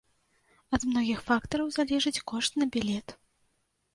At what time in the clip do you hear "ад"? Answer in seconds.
0.77-0.85